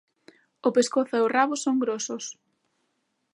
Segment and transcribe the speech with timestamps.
[0.67, 2.23] O pescozo e o rabo son grosos.